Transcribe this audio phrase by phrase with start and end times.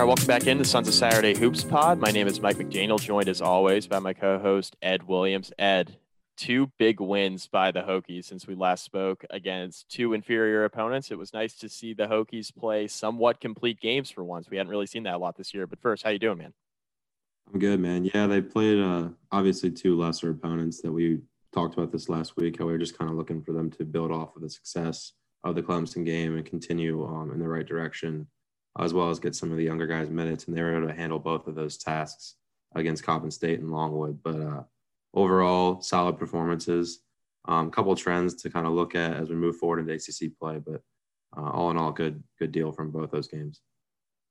[0.00, 1.98] All right, welcome back into Sons of Saturday Hoops Pod.
[1.98, 5.52] My name is Mike McDaniel, joined as always by my co-host Ed Williams.
[5.58, 5.98] Ed,
[6.38, 11.10] two big wins by the Hokies since we last spoke against two inferior opponents.
[11.10, 14.48] It was nice to see the Hokies play somewhat complete games for once.
[14.48, 15.66] We hadn't really seen that a lot this year.
[15.66, 16.54] But first, how you doing, man?
[17.52, 18.06] I'm good, man.
[18.06, 21.18] Yeah, they played uh, obviously two lesser opponents that we
[21.52, 22.58] talked about this last week.
[22.58, 25.12] How we were just kind of looking for them to build off of the success
[25.44, 28.26] of the Clemson game and continue um, in the right direction
[28.78, 30.94] as well as get some of the younger guys minutes, and they were able to
[30.94, 32.36] handle both of those tasks
[32.74, 34.22] against Coppin State and Longwood.
[34.22, 34.62] But uh,
[35.14, 37.00] overall, solid performances.
[37.48, 40.38] A um, couple trends to kind of look at as we move forward into ACC
[40.38, 40.82] play, but
[41.36, 43.60] uh, all in all, good good deal from both those games.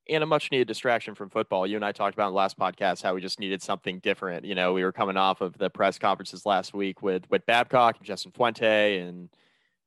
[0.08, 1.68] And a much needed distraction from football.
[1.68, 4.46] You and I talked about in the last podcast how we just needed something different.
[4.46, 7.98] You know, we were coming off of the press conferences last week with with Babcock
[7.98, 9.30] and Justin Fuente and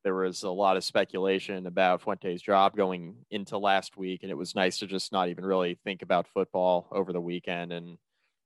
[0.04, 4.36] there was a lot of speculation about Fuente's job going into last week, and it
[4.36, 7.98] was nice to just not even really think about football over the weekend and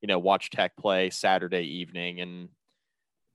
[0.03, 2.49] you know watch Tech play Saturday evening and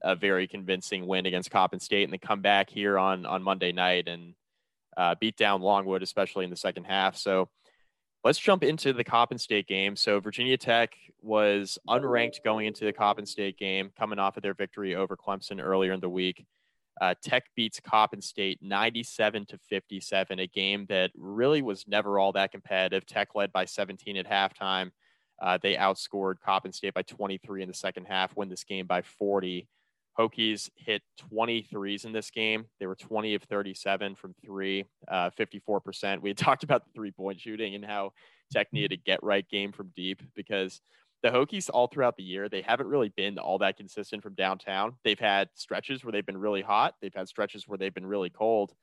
[0.04, 3.72] a very convincing win against Coppin State, and then come back here on on Monday
[3.72, 4.34] night and
[4.98, 7.16] uh, beat down Longwood, especially in the second half.
[7.18, 7.50] So
[8.24, 9.96] let's jump into the Coppin State game.
[9.96, 14.54] So Virginia Tech was unranked going into the Coppin State game, coming off of their
[14.54, 16.46] victory over Clemson earlier in the week.
[17.02, 22.32] Uh, Tech beats Coppin State 97 to 57, a game that really was never all
[22.34, 23.08] that competitive.
[23.08, 24.92] Tech led by 17 at halftime.
[25.42, 29.02] Uh, they outscored Coppin State by 23 in the second half, win this game by
[29.02, 29.68] 40.
[30.20, 31.02] Hokies hit
[31.34, 32.66] 23s in this game.
[32.80, 36.22] They were 20 of 37 from three, uh, 54%.
[36.22, 38.12] We had talked about the three point shooting and how
[38.52, 40.82] Tech needed a get right game from deep because
[41.24, 44.96] the Hokies all throughout the year, they haven't really been all that consistent from downtown.
[45.04, 48.30] They've had stretches where they've been really hot, they've had stretches where they've been really
[48.30, 48.74] cold,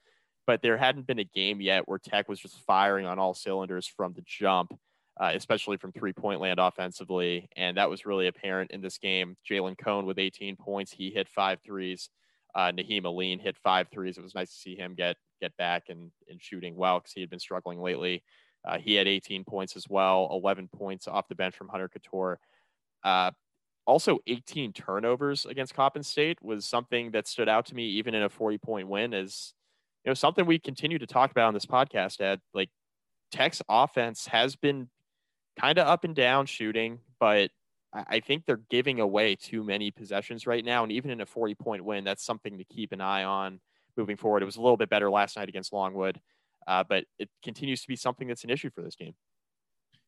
[0.47, 3.87] but there hadn't been a game yet where Tech was just firing on all cylinders
[3.87, 4.73] from the jump,
[5.21, 7.49] uh, especially from three point land offensively.
[7.57, 9.37] And that was really apparent in this game.
[9.49, 12.09] Jalen Cone with 18 points, he hit five threes.
[12.55, 14.17] Uh, Nahiem Alleyne hit five threes.
[14.17, 17.21] It was nice to see him get get back and, and shooting well because he
[17.21, 18.23] had been struggling lately.
[18.69, 22.37] Uh, he had 18 points as well, 11 points off the bench from Hunter Cattoor.
[23.03, 23.31] Uh,
[23.87, 28.23] also, 18 turnovers against Coppin State was something that stood out to me, even in
[28.23, 29.55] a 40 point win, as
[30.05, 32.21] you know, something we continue to talk about on this podcast.
[32.21, 32.69] Ed, like
[33.33, 34.91] Tech's offense has been
[35.59, 37.51] kind of up and down shooting, but
[37.95, 40.83] I think they're giving away too many possessions right now.
[40.83, 43.61] And even in a 40 point win, that's something to keep an eye on
[43.97, 44.43] moving forward.
[44.43, 46.21] It was a little bit better last night against Longwood
[46.69, 49.15] uh, but it continues to be something that's an issue for this team.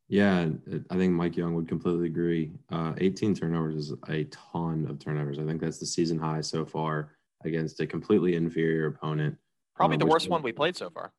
[0.08, 0.48] Yeah,
[0.90, 2.52] I think Mike Young would completely agree.
[2.70, 5.38] Uh, 18 turnovers is a ton of turnovers.
[5.38, 9.36] I think that's the season high so far against a completely inferior opponent.
[9.74, 11.12] Probably uh, the worst one we played so far.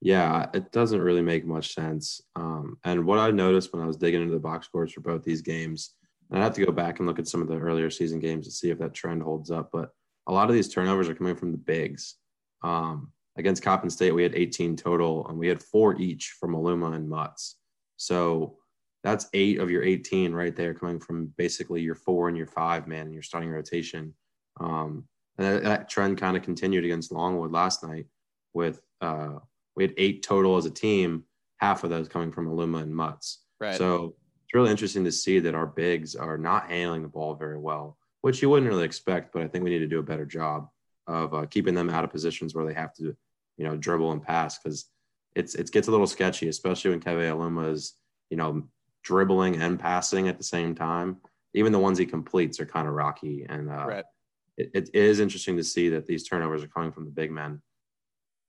[0.00, 2.20] Yeah, it doesn't really make much sense.
[2.36, 5.24] Um, and what I noticed when I was digging into the box scores for both
[5.24, 5.94] these games,
[6.30, 8.46] and I have to go back and look at some of the earlier season games
[8.46, 9.70] to see if that trend holds up.
[9.72, 9.90] But
[10.28, 12.14] a lot of these turnovers are coming from the bigs.
[12.62, 16.94] Um, against Coppin State, we had 18 total, and we had four each from Aluma
[16.94, 17.56] and Mutts.
[17.96, 18.56] So
[19.02, 22.86] that's eight of your 18 right there coming from basically your four and your five
[22.86, 24.14] man and your starting rotation.
[24.60, 25.04] Um,
[25.36, 28.06] and that, that trend kind of continued against Longwood last night
[28.54, 29.34] with uh,
[29.76, 31.24] we had eight total as a team,
[31.58, 33.40] half of those coming from Aluma and Mutts.
[33.60, 33.76] Right.
[33.76, 34.14] So
[34.44, 37.98] it's really interesting to see that our bigs are not handling the ball very well,
[38.22, 40.68] which you wouldn't really expect, but I think we need to do a better job
[41.06, 43.14] of uh, keeping them out of positions where they have to
[43.56, 44.86] you know, dribble and pass because
[45.34, 47.94] it's it gets a little sketchy, especially when Keve Aluma is,
[48.30, 48.64] you know,
[49.02, 51.18] dribbling and passing at the same time.
[51.54, 54.04] Even the ones he completes are kind of rocky, and uh, right.
[54.56, 57.62] it, it is interesting to see that these turnovers are coming from the big men,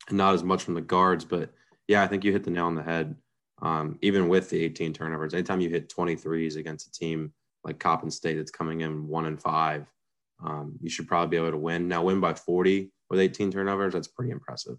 [0.10, 1.24] and not as much from the guards.
[1.26, 1.52] But
[1.88, 3.16] yeah, I think you hit the nail on the head.
[3.62, 7.32] Um, even with the 18 turnovers, anytime you hit 23s against a team
[7.64, 9.86] like Coppin State that's coming in one and five,
[10.44, 11.88] um, you should probably be able to win.
[11.88, 14.78] Now, win by 40 with 18 turnovers, that's pretty impressive.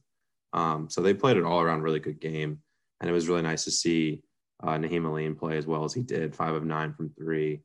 [0.53, 2.61] Um, so they played an all around really good game.
[3.01, 4.23] And it was really nice to see
[4.63, 7.61] uh, Nahiem Alleyne play as well as he did five of nine from three,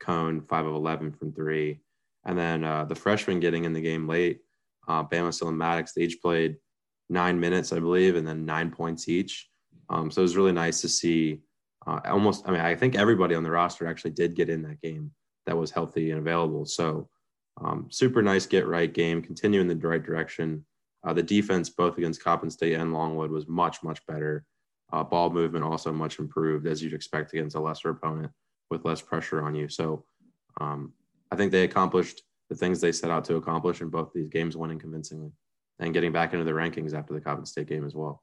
[0.00, 1.80] Cone, five of 11 from three.
[2.24, 4.40] And then uh, the freshman getting in the game late,
[4.86, 6.56] uh, Bama and Maddox, they each played
[7.08, 9.48] nine minutes, I believe, and then nine points each.
[9.90, 11.40] Um, so it was really nice to see
[11.86, 14.80] uh, almost, I mean, I think everybody on the roster actually did get in that
[14.82, 15.10] game
[15.46, 16.66] that was healthy and available.
[16.66, 17.08] So
[17.62, 20.64] um, super nice get right game, continue in the right direction.
[21.06, 24.44] Uh, the defense, both against Coppin State and Longwood, was much, much better.
[24.92, 28.30] Uh, ball movement also much improved, as you'd expect against a lesser opponent
[28.70, 29.68] with less pressure on you.
[29.68, 30.04] So
[30.60, 30.92] um,
[31.30, 34.56] I think they accomplished the things they set out to accomplish in both these games,
[34.56, 35.30] winning convincingly.
[35.78, 38.22] and getting back into the rankings after the Coppin State game as well.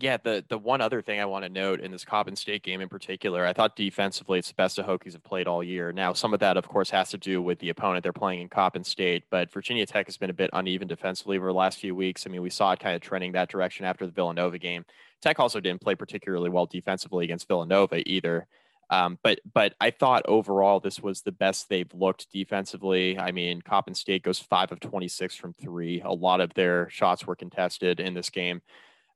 [0.00, 2.80] Yeah, the the one other thing I want to note in this Coppin State game
[2.80, 5.92] in particular, I thought defensively it's the best the Hokies have played all year.
[5.92, 8.48] Now, some of that, of course, has to do with the opponent they're playing in
[8.48, 11.94] Coppin State, but Virginia Tech has been a bit uneven defensively over the last few
[11.94, 12.26] weeks.
[12.26, 14.86] I mean, we saw it kind of trending that direction after the Villanova game.
[15.20, 18.46] Tech also didn't play particularly well defensively against Villanova either.
[18.88, 23.18] Um, but but I thought overall this was the best they've looked defensively.
[23.18, 26.00] I mean, Coppin State goes five of twenty six from three.
[26.00, 28.62] A lot of their shots were contested in this game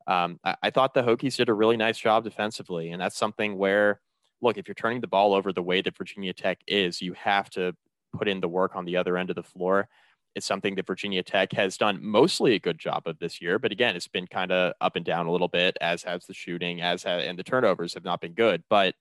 [0.07, 2.91] um, I, I, thought the Hokies did a really nice job defensively.
[2.91, 3.99] And that's something where,
[4.41, 7.49] look, if you're turning the ball over the way that Virginia Tech is, you have
[7.51, 7.75] to
[8.17, 9.89] put in the work on the other end of the floor.
[10.33, 13.71] It's something that Virginia Tech has done mostly a good job of this year, but
[13.71, 16.79] again, it's been kind of up and down a little bit, as has the shooting,
[16.79, 18.63] as ha- and the turnovers have not been good.
[18.69, 18.93] But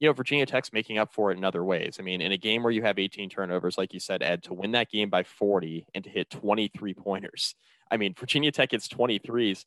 [0.00, 1.96] you know, Virginia Tech's making up for it in other ways.
[1.98, 4.54] I mean, in a game where you have 18 turnovers, like you said, Ed, to
[4.54, 7.54] win that game by 40 and to hit 23 pointers.
[7.90, 9.64] I mean, Virginia Tech hits 23s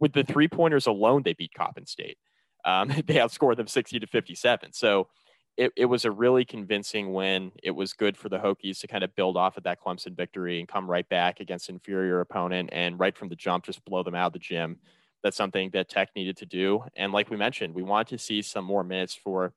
[0.00, 2.18] with the three pointers alone, they beat Coppin State.
[2.64, 4.72] Um, they outscored them 60 to 57.
[4.72, 5.08] So
[5.56, 7.52] it, it was a really convincing win.
[7.62, 10.58] It was good for the Hokies to kind of build off of that Clemson victory
[10.58, 14.14] and come right back against inferior opponent and right from the jump just blow them
[14.14, 14.78] out of the gym.
[15.22, 16.84] That's something that Tech needed to do.
[16.96, 19.54] And like we mentioned, we wanted to see some more minutes for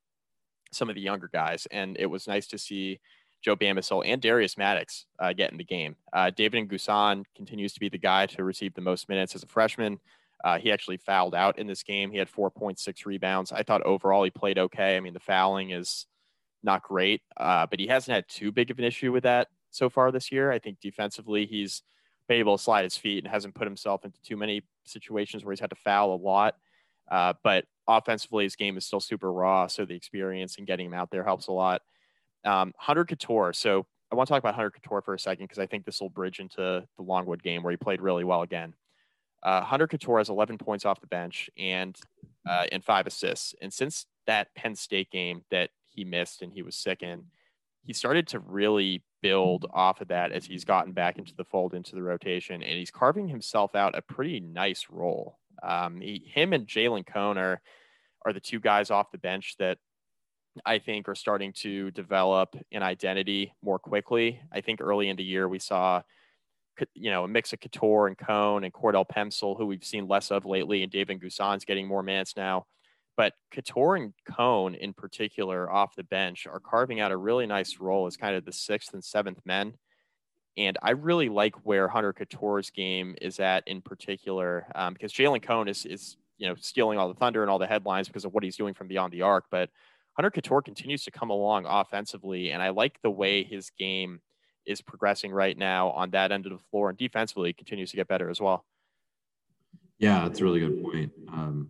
[0.72, 1.68] some of the younger guys.
[1.72, 3.00] And it was nice to see
[3.42, 5.96] Joe Bamisile and Darius Maddox uh, get in the game.
[6.14, 9.48] Uh, David N'Guessan continues to be the guy to receive the most minutes as a
[9.48, 10.00] freshman.
[10.44, 12.12] Uh, he actually fouled out in this game.
[12.12, 13.52] He had 4.6 rebounds.
[13.52, 14.96] I thought overall he played okay.
[14.96, 16.06] I mean, the fouling is
[16.64, 19.90] not great, uh, but he hasn't had too big of an issue with that so
[19.90, 20.52] far this year.
[20.52, 21.82] I think defensively he's
[22.28, 25.54] been able to slide his feet and hasn't put himself into too many situations where
[25.54, 26.56] he's had to foul a lot.
[27.10, 30.94] Uh, but offensively, his game is still super raw, so the experience and getting him
[30.94, 31.82] out there helps a lot.
[32.44, 33.56] Um, Hunter Cattoor.
[33.56, 36.02] So I want to talk about Hunter Cattoor for a second because I think this
[36.02, 38.74] will bridge into the Longwood game where he played really well again.
[39.44, 41.98] Uh, Hunter Cattoor has 11 points off the bench and
[42.48, 43.54] uh, and five assists.
[43.62, 47.26] And since that Penn State game that he missed and he was sick in,
[47.84, 51.74] he started to really build off of that as he's gotten back into the fold,
[51.74, 55.40] into the rotation, and he's carving himself out a pretty nice role.
[55.64, 57.62] Um, he, him and Jalen Cone are
[58.26, 59.78] are the two guys off the bench that
[60.66, 64.42] I think are starting to develop an identity more quickly.
[64.52, 66.02] I think early in the year we saw
[66.94, 70.32] you know, a mix of Cattoor and Cone and Cordell Pemsl, who we've seen less
[70.32, 72.66] of lately, and David N'Guessan's getting more minutes now.
[73.16, 77.80] But Cattoor and Cone in particular off the bench are carving out a really nice
[77.80, 79.74] role as kind of the sixth and seventh men.
[80.56, 85.42] And I really like where Hunter Cattoor's game is at in particular, um, because Jalen
[85.42, 88.34] Cone is, is, you know, stealing all the thunder and all the headlines because of
[88.34, 89.46] what he's doing from beyond the arc.
[89.50, 89.70] But
[90.14, 94.20] Hunter Cattoor continues to come along offensively, and I like the way his game
[94.68, 98.08] is progressing right now on that end of the floor and defensively continues to get
[98.08, 98.66] better as well.
[99.98, 101.12] Yeah, that's a really good point.
[101.32, 101.70] Um,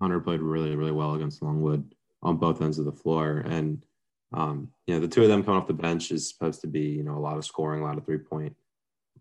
[0.00, 3.44] Hunter played really, really well against Longwood on both ends of the floor.
[3.46, 3.84] And,
[4.32, 6.80] um, you know, the two of them coming off the bench is supposed to be,
[6.80, 8.54] you know, a lot of scoring, a lot of three point,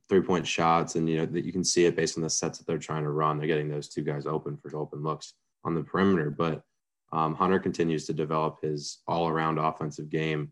[0.07, 0.95] three point shots.
[0.95, 3.04] And, you know, that you can see it based on the sets that they're trying
[3.04, 3.38] to run.
[3.38, 5.33] They're getting those two guys open for open looks
[5.64, 6.30] on the perimeter.
[6.30, 6.64] But
[7.11, 10.52] um, Hunter continues to develop his all around offensive game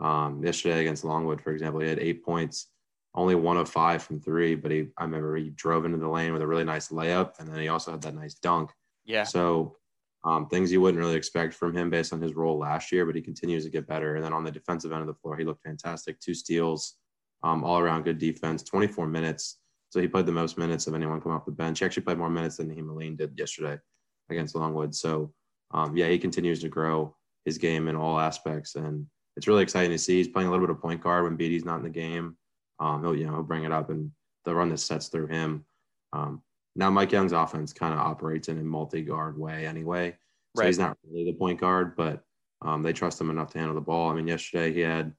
[0.00, 2.68] um, yesterday against Longwood, for example, he had eight points,
[3.14, 6.32] only one of five from three, but he, I remember he drove into the lane
[6.32, 8.70] with a really nice layup, and then he also had that nice dunk.
[9.04, 9.24] Yeah.
[9.24, 9.76] So
[10.24, 13.14] um, things you wouldn't really expect from him based on his role last year, but
[13.14, 14.16] he continues to get better.
[14.16, 16.18] And then on the defensive end of the floor, he looked fantastic.
[16.18, 16.96] Two steals,
[17.42, 19.58] um, all around good defense, 24 minutes.
[19.90, 21.78] So he played the most minutes of anyone come off the bench.
[21.78, 23.78] He actually played more minutes than Hemeline did yesterday
[24.30, 24.94] against Longwood.
[24.94, 25.32] So
[25.72, 28.76] um, yeah, he continues to grow his game in all aspects.
[28.76, 30.16] And it's really exciting to see.
[30.16, 32.36] He's playing a little bit of point guard when Bede's not in the game.
[32.80, 34.10] Um, he'll you know he'll bring it up and
[34.44, 35.64] they'll run that sets through him.
[36.12, 36.42] Um,
[36.76, 40.16] now Mike Young's offense kind of operates in a multi-guard way anyway,
[40.56, 40.66] so right.
[40.66, 42.24] he's not really the point guard, but
[42.62, 44.10] um, they trust him enough to handle the ball.
[44.10, 45.12] I mean, yesterday he had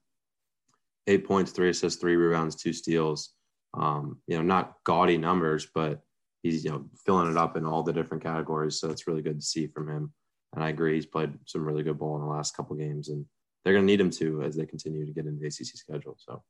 [1.06, 3.32] eight points, three assists, three rebounds, two steals.
[3.74, 6.00] Um, you know, not gaudy numbers, but
[6.42, 8.80] he's you know filling it up in all the different categories.
[8.80, 10.12] So it's really good to see from him.
[10.54, 13.24] And I agree, he's played some really good ball in the last couple games, and
[13.66, 16.16] they're going to need him to as they continue to get into the ACC schedule.
[16.24, 16.40] So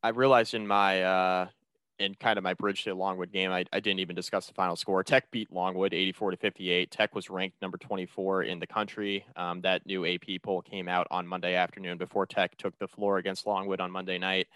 [0.00, 1.48] I realized in my uh,
[1.98, 4.76] in kind of my bridge to Longwood game, I, I didn't even discuss the final
[4.76, 5.02] score.
[5.02, 6.90] Tech beat Longwood 84 to 58.
[6.92, 9.26] Tech was ranked number 24 in the country.
[9.34, 13.18] Um, that new AP poll came out on Monday afternoon before Tech took the floor
[13.18, 14.46] against Longwood on Monday night.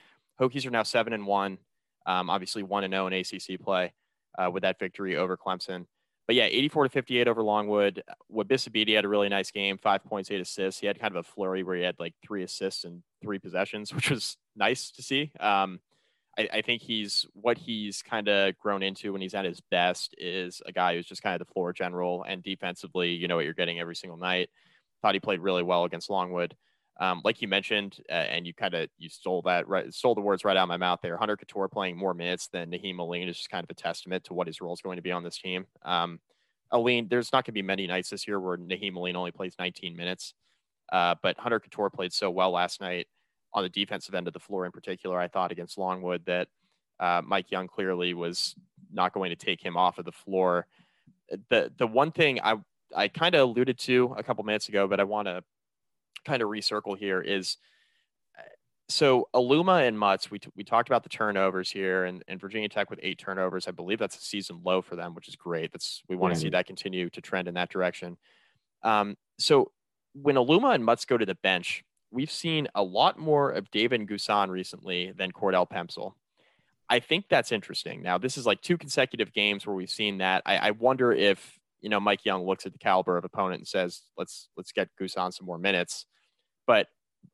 [0.41, 1.59] Hokies are now seven and one,
[2.07, 3.93] um, obviously one and zero oh in ACC play
[4.39, 5.87] uh, with that victory over Clemson
[6.27, 8.03] but yeah, 84 to 58 over Longwood.
[8.33, 10.81] Wabissa Bede had a really nice game, five points, eight assists.
[10.81, 13.95] He had kind of a flurry where he had like three assists and three possessions,
[13.95, 15.31] which was nice to see.
[15.39, 15.81] Um,
[16.39, 20.15] I, I think he's what he's kind of grown into when he's at his best
[20.19, 23.45] is a guy who's just kind of the floor general and defensively, you know what
[23.45, 24.51] you're getting every single night.
[25.03, 26.57] Thought he played really well against Longwood.
[26.99, 30.23] Um, like you mentioned, uh, and you kind of you stole that right, stole the
[30.23, 31.17] words right out of my mouth there.
[31.19, 34.35] Hunter Cattoor playing more minutes than Nahiem Alleyne is just kind of a testament to
[34.35, 35.67] what his role is going to be on this team.
[35.85, 36.21] Um,
[36.73, 39.55] Alleyne, there's not going to be many nights this year where Nahiem Alleyne only plays
[39.59, 40.33] 19 minutes,
[40.91, 43.09] uh, but Hunter Cattoor played so well last night
[43.57, 46.49] on the defensive end of the floor in particular, I thought against Longwood that
[47.01, 48.55] uh, Mike Young clearly was
[48.93, 50.67] not going to take him off of the floor.
[51.49, 52.57] The the one thing I
[52.95, 55.43] I kind of alluded to a couple minutes ago, but I want to
[56.27, 57.57] kind of recircle here is
[58.89, 62.69] so Aluma and Mutts, we, t- we talked about the turnovers here and, and Virginia
[62.69, 63.67] Tech with eight turnovers.
[63.67, 65.73] I believe that's a season low for them, which is great.
[65.73, 68.17] That's we want to see that continue to trend in that direction.
[68.83, 69.73] Um, so
[70.15, 74.07] when Aluma and Mutts go to the bench, we've seen a lot more of David
[74.07, 76.13] N'Guessan recently than Cordell Pemsl.
[76.89, 78.03] I think that's interesting.
[78.03, 80.43] Now, this is like two consecutive games where we've seen that.
[80.47, 83.69] I, I wonder if you know Mike Young looks at the caliber of opponent and
[83.69, 86.07] says, "Let's let's get N'Guessan some more minutes."
[86.67, 86.89] But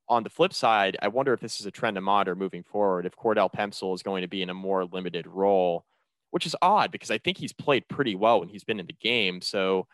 [0.09, 3.07] on the flip side, I wonder if this is a trend to monitor moving forward.
[3.07, 5.85] If Cordell Pemsl is going to be in a more limited role,
[6.31, 8.97] which is odd because I think he's played pretty well when he's been in the
[9.01, 9.41] game.
[9.41, 9.87] So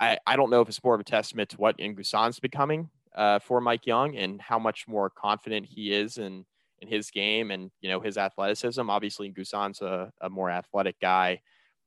[0.00, 3.38] I, I don't know if it's more of a testament to what N'Guessan's becoming uh,
[3.38, 6.44] for Mike Young and how much more confident he is in
[6.80, 8.90] in his game and you know his athleticism.
[8.90, 11.40] Obviously, N'Guessan's a, a more athletic guy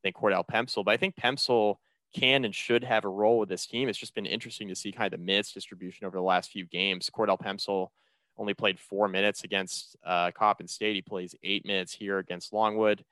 [0.03, 1.75] than Cordell Pemsl, but I think Pemsl
[2.15, 3.89] can and should have a role with this team.
[3.89, 6.65] It's just been interesting to see kind of the minutes distribution over the last few
[6.65, 7.09] games.
[7.09, 7.89] Cordell Pemsl
[8.37, 10.95] only played four minutes against uh, Coppin State.
[10.95, 13.03] He plays eight minutes here against Longwood.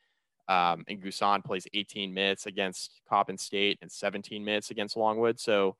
[0.49, 5.39] Um, and N'Guessan plays 18 minutes against Coppin State and 17 minutes against Longwood.
[5.39, 5.77] So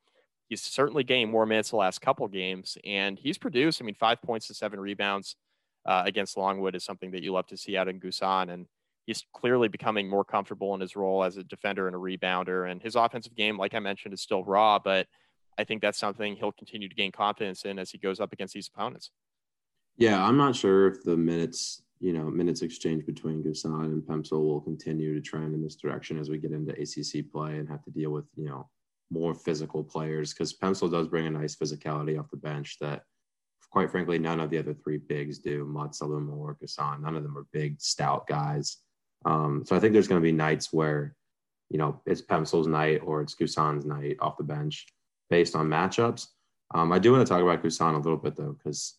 [0.48, 3.82] he's certainly gained more minutes the last couple games, and he's produced.
[3.82, 5.36] I mean, five points to seven rebounds
[5.84, 8.66] uh, against Longwood is something that you love to see out in N'Guessan, and
[9.06, 12.70] he's clearly becoming more comfortable in his role as a defender and a rebounder.
[12.70, 15.06] And his offensive game, like I mentioned, is still raw, but
[15.58, 18.54] I think that's something he'll continue to gain confidence in as he goes up against
[18.54, 19.10] these opponents.
[19.96, 24.44] Yeah, I'm not sure if the minutes, you know, minutes exchange between N'Guessan and Pemsl
[24.44, 27.84] will continue to trend in this direction as we get into ACC play and have
[27.84, 28.68] to deal with, you know,
[29.10, 33.02] more physical players because Pemsl does bring a nice physicality off the bench that,
[33.70, 35.64] quite frankly, none of the other three bigs do.
[35.64, 37.02] Mutts, or N'Guessan.
[37.02, 38.78] None of them are big, stout guys.
[39.24, 41.14] Um, so I think there's going to be nights where,
[41.70, 44.86] you know, it's Pemsl's night or it's N'Guessan's night off the bench
[45.30, 46.28] based on matchups.
[46.74, 48.96] Um, I do want to talk about N'Guessan a little bit though, because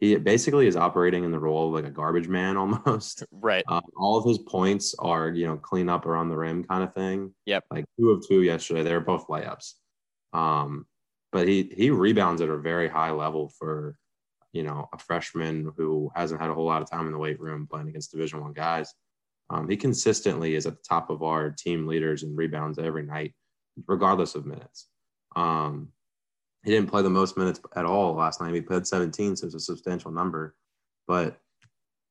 [0.00, 3.24] he basically is operating in the role of like a garbage man almost.
[3.30, 3.64] Right.
[3.68, 6.94] Um, all of his points are, you know, clean up around the rim kind of
[6.94, 7.34] thing.
[7.46, 7.64] Yep.
[7.70, 8.82] Like two of two yesterday.
[8.82, 9.74] They were both layups.
[10.32, 10.86] Um,
[11.32, 13.96] but he he rebounds at a very high level for,
[14.52, 17.38] you know, a freshman who hasn't had a whole lot of time in the weight
[17.38, 18.92] room playing against Division One guys.
[19.50, 23.34] Um, he consistently is at the top of our team leaders and rebounds every night,
[23.86, 24.88] regardless of minutes.
[25.34, 25.88] Um,
[26.64, 28.54] he didn't play the most minutes at all last night.
[28.54, 30.54] He played 17, so it's a substantial number.
[31.08, 31.38] But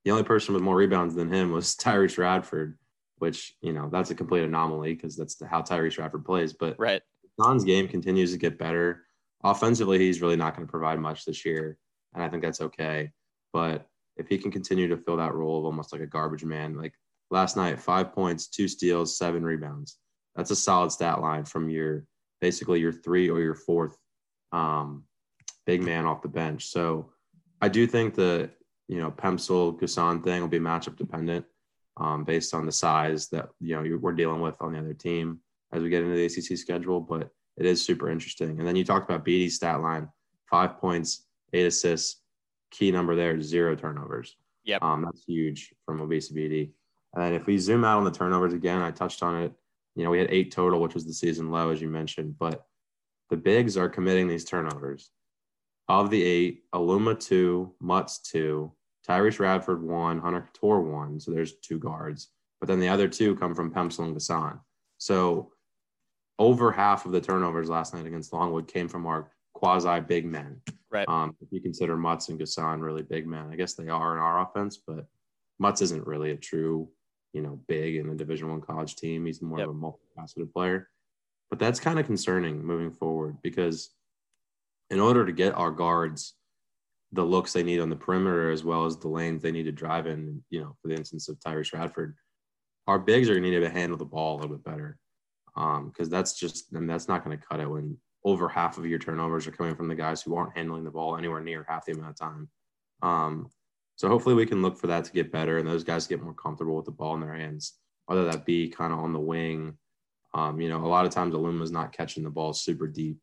[0.03, 2.77] the only person with more rebounds than him was Tyrece Radford,
[3.19, 6.53] which, you know, that's a complete anomaly because that's how Tyrece Radford plays.
[6.53, 7.01] But right.
[7.41, 9.05] Don's game continues to get better.
[9.43, 11.77] Offensively, he's really not going to provide much this year.
[12.13, 13.12] And I think that's okay.
[13.53, 16.75] But if he can continue to fill that role of almost like a garbage man,
[16.75, 16.93] like
[17.31, 19.98] last night, five points, two steals, seven rebounds.
[20.36, 22.05] That's a solid stat line from your
[22.41, 23.98] basically your three or your fourth
[24.51, 25.03] um,
[25.65, 26.67] big man off the bench.
[26.67, 27.12] So
[27.62, 28.50] I do think the
[28.88, 31.45] you know Pemsl N'Guessan thing will be matchup dependent
[31.98, 35.39] um, based on the size that you know we're dealing with on the other team
[35.71, 37.00] as we get into the ACC schedule.
[37.00, 38.59] But it is super interesting.
[38.59, 40.07] And then you talked about Bede's stat line:
[40.50, 42.21] five points, eight assists.
[42.71, 44.36] Key number there: zero turnovers.
[44.63, 46.71] Yeah, um, that's huge from Wabissa Bede.
[47.15, 49.53] And if we zoom out on the turnovers again, I touched on it.
[49.95, 52.65] You know, we had eight total, which was the season low, as you mentioned, but
[53.29, 55.11] the bigs are committing these turnovers.
[55.87, 58.71] Of the eight, Aluma two, Mutts two,
[59.07, 61.19] Tyrece Radford one, Hunter Cattoor one.
[61.19, 62.29] So there's two guards.
[62.59, 64.59] But then the other two come from Pemsl and N'Guessan.
[64.99, 65.53] So
[66.37, 70.61] over half of the turnovers last night against Longwood came from our quasi big men.
[70.91, 71.07] Right.
[71.09, 74.21] Um, if you consider Mutts and N'Guessan really big men, I guess they are in
[74.21, 75.07] our offense, but
[75.57, 76.89] Mutts isn't really a true,
[77.33, 79.25] you know, big in a Division One college team.
[79.25, 79.69] He's more yep.
[79.69, 80.89] of a multifaceted player.
[81.50, 83.91] But that's kind of concerning moving forward because
[84.89, 86.36] in order to get our guards
[87.12, 89.71] the looks they need on the perimeter as well as the lanes they need to
[89.71, 92.15] drive in, you know, for the instance of Tyrece Radford,
[92.88, 94.98] our bigs are going to need to handle the ball a little bit better.
[95.55, 98.77] Because um, that's just, I and that's not going to cut it when over half
[98.77, 101.65] of your turnovers are coming from the guys who aren't handling the ball anywhere near
[101.67, 102.50] half the amount of time.
[103.01, 103.50] Um,
[103.99, 106.33] So hopefully we can look for that to get better and those guys get more
[106.33, 107.73] comfortable with the ball in their hands,
[108.05, 109.77] whether that be kind of on the wing.
[110.33, 113.17] Um, you know, a lot of times Aluma's not catching the ball super deep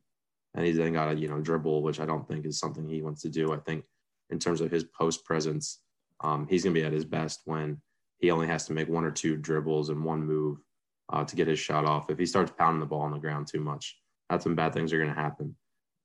[0.52, 3.00] and he's then got to, you know, dribble, which I don't think is something he
[3.00, 3.54] wants to do.
[3.54, 3.86] I think
[4.28, 5.80] in terms of his post presence,
[6.20, 7.80] um, he's going to be at his best when
[8.18, 10.58] he only has to make one or two dribbles and one move
[11.10, 12.10] uh, to get his shot off.
[12.10, 13.96] If he starts pounding the ball on the ground too much,
[14.28, 15.56] that's when bad things are going to happen.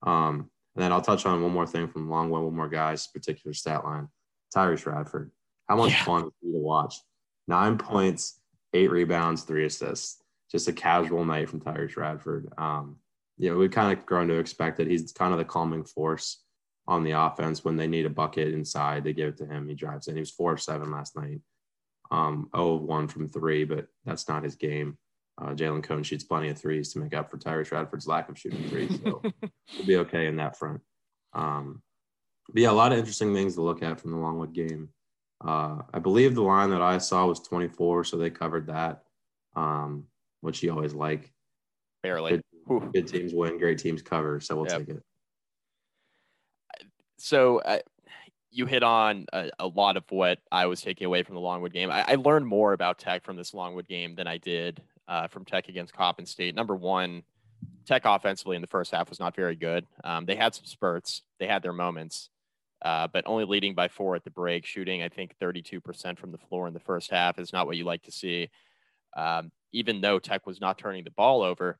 [0.03, 3.53] Um, and then I'll touch on one more thing from Longwood, one more guy's particular
[3.53, 4.07] stat line.
[4.55, 5.31] Tyrece Radford.
[5.67, 6.03] How much yeah.
[6.03, 6.95] fun is to watch?
[7.47, 8.41] Nine points,
[8.73, 10.21] eight rebounds, three assists.
[10.51, 12.51] Just a casual night from Tyrece Radford.
[12.57, 12.97] Um,
[13.37, 14.87] you know, we've kind of grown to expect it.
[14.87, 16.43] He's kind of the calming force
[16.87, 19.03] on the offense when they need a bucket inside.
[19.03, 19.67] They give it to him.
[19.67, 20.15] He drives in.
[20.15, 21.39] He was four of seven last night.
[22.11, 24.97] Um, 0 of 1 from three, but that's not his game.
[25.41, 28.37] Uh, Jalen Cone shoots plenty of threes to make up for Tyrece Radford's lack of
[28.37, 28.99] shooting threes.
[29.01, 29.21] So
[29.77, 30.81] we'll be okay in that front.
[31.33, 31.81] Um,
[32.53, 34.89] but yeah, a lot of interesting things to look at from the Longwood game.
[35.43, 39.03] Uh, I believe the line that I saw was 24, so they covered that,
[39.55, 40.05] um,
[40.41, 41.31] which you always like.
[42.03, 42.41] Barely.
[42.67, 44.79] Good, good, teams win, great teams cover, so we'll yep.
[44.79, 45.03] take it.
[47.17, 47.79] So uh,
[48.51, 51.73] you hit on a, a, lot of what I was taking away from the Longwood
[51.73, 51.89] game.
[51.89, 55.45] I, I learned more about Tech from this Longwood game than I did uh, from
[55.45, 56.55] Tech against Coppin State.
[56.55, 57.23] Number one,
[57.85, 59.85] Tech offensively in the first half was not very good.
[60.03, 62.29] Um, they had some spurts, they had their moments,
[62.81, 66.37] uh, but only leading by four at the break, shooting, I think, 32% from the
[66.37, 68.49] floor in the first half is not what you like to see.
[69.15, 71.77] Um, even though Tech was not turning the ball over,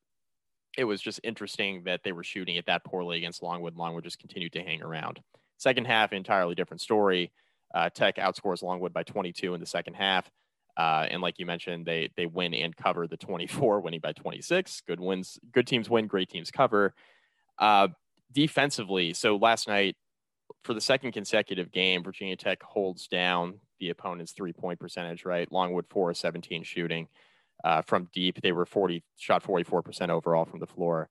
[0.78, 3.76] it was just interesting that they were shooting it that poorly against Longwood.
[3.76, 5.20] Longwood just continued to hang around.
[5.58, 7.32] Second half, entirely different story.
[7.74, 10.30] Uh, Tech outscores Longwood by 22 in the second half.
[10.78, 14.82] Uh, and like you mentioned, they they win and cover the 24, winning by 26.
[14.88, 16.94] Good wins, good teams win, great teams cover.
[17.60, 17.90] Uh,
[18.32, 19.96] defensively, so last night
[20.64, 25.26] for the second consecutive game, Virginia Tech holds down the opponent's three point percentage.
[25.26, 27.08] Right, Longwood four of 17 shooting
[27.64, 28.42] uh, from deep.
[28.42, 31.10] They were 40 shot 44 percent overall from the floor.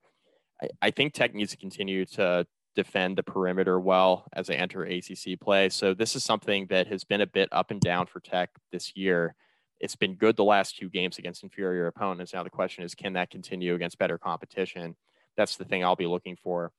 [0.63, 4.85] I, I think Tech needs to continue to defend the perimeter well as they enter
[4.85, 5.69] ACC play.
[5.69, 8.97] So this is something that has been a bit up and down for Tech this
[8.97, 9.35] year.
[9.81, 12.35] It's been good the last two games against inferior opponents.
[12.35, 14.95] Now the question is, can that continue against better competition?
[15.37, 16.71] That's the thing I'll be looking for.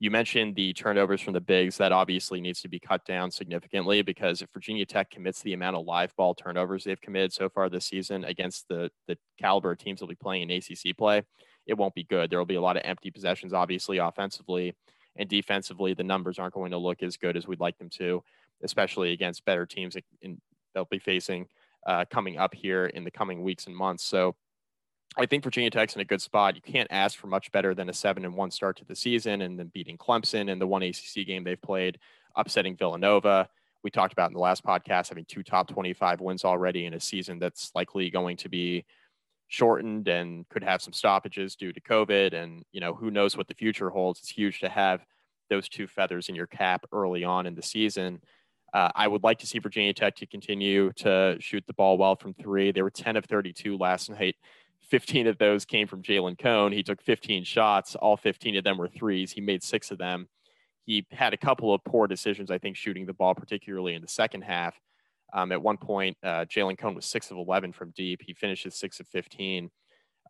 [0.00, 1.76] You mentioned the turnovers from the bigs.
[1.78, 5.74] That obviously needs to be cut down significantly because if Virginia Tech commits the amount
[5.74, 10.00] of live ball turnovers they've committed so far this season against the the caliber teams
[10.00, 11.22] will be playing in ACC play,
[11.66, 12.30] it won't be good.
[12.30, 14.74] There will be a lot of empty possessions, obviously offensively
[15.16, 15.94] and defensively.
[15.94, 18.22] The numbers aren't going to look as good as we'd like them to,
[18.62, 20.40] especially against better teams in,
[20.74, 21.46] they'll be facing
[21.86, 24.04] uh, coming up here in the coming weeks and months.
[24.04, 24.36] So
[25.18, 26.54] I think Virginia Tech's in a good spot.
[26.54, 29.42] You can't ask for much better than a seven and one start to the season
[29.42, 31.98] and then beating Clemson in the one ACC game they've played,
[32.36, 33.48] upsetting Villanova.
[33.82, 37.00] We talked about in the last podcast having two top 25 wins already in a
[37.00, 38.84] season that's likely going to be
[39.48, 42.32] shortened and could have some stoppages due to COVID.
[42.32, 44.20] And, you know, who knows what the future holds.
[44.20, 45.04] It's huge to have
[45.50, 48.20] those two feathers in your cap early on in the season.
[48.72, 52.14] Uh, I would like to see Virginia Tech to continue to shoot the ball well
[52.14, 52.70] from three.
[52.70, 54.36] They were 10 of 32 last night.
[54.90, 56.72] 15 of those came from Jalen Cone.
[56.72, 57.94] He took 15 shots.
[57.94, 59.32] All 15 of them were threes.
[59.32, 60.28] He made six of them.
[60.84, 64.08] He had a couple of poor decisions, I think, shooting the ball, particularly in the
[64.08, 64.74] second half.
[65.34, 68.22] Um, at one point, uh, Jalen Cone was six of 11 from deep.
[68.24, 69.70] He finishes six of 15.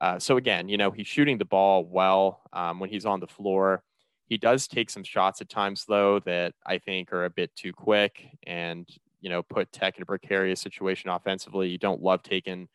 [0.00, 3.26] Uh, so again, you know, he's shooting the ball well um, when he's on the
[3.26, 3.82] floor.
[4.26, 7.72] He does take some shots at times, though, that I think are a bit too
[7.72, 8.86] quick and,
[9.20, 11.68] you know, put Tech in a precarious situation offensively.
[11.68, 12.68] You don't love taking,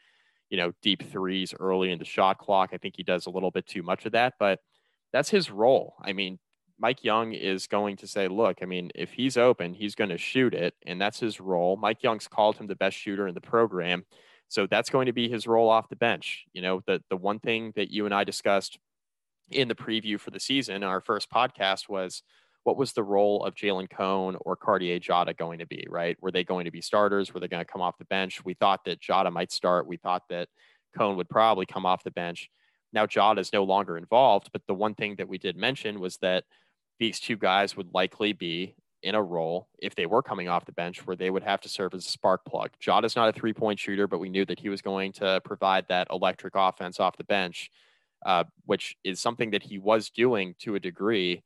[0.53, 2.69] you know, deep threes early in the shot clock.
[2.73, 4.59] I think he does a little bit too much of that, but
[5.11, 5.95] that's his role.
[5.99, 6.37] I mean,
[6.77, 10.17] Mike Young is going to say, look, I mean, if he's open, he's going to
[10.19, 11.75] shoot it, and that's his role.
[11.75, 14.05] Mike Young's called him the best shooter in the program.
[14.47, 16.45] So that's going to be his role off the bench.
[16.53, 18.77] You know, the the one thing that you and I discussed
[19.49, 22.21] in the preview for the season, our first podcast was
[22.63, 26.17] what was the role of Jalen Cone or Cartier Diarra going to be, right?
[26.21, 27.33] Were they going to be starters?
[27.33, 28.43] Were they going to come off the bench?
[28.45, 29.87] We thought that Diarra might start.
[29.87, 30.47] We thought that
[30.97, 32.49] Cone would probably come off the bench.
[32.93, 36.17] Now Diarra is no longer involved, but the one thing that we did mention was
[36.17, 36.45] that
[36.99, 40.71] these two guys would likely be in a role if they were coming off the
[40.71, 42.69] bench where they would have to serve as a spark plug.
[42.81, 45.41] Diarra is not a three point shooter, but we knew that he was going to
[45.43, 47.69] provide that electric offense off the bench
[48.25, 51.43] uh, which is something that he was doing to a degree